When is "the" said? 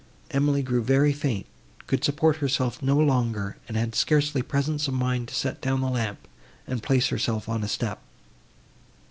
5.81-5.89